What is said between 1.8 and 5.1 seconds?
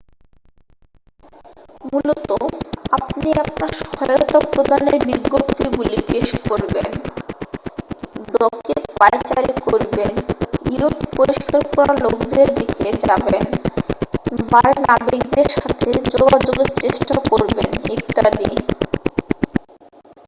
মূলত আপনি আপনার সহায়তা প্রদানের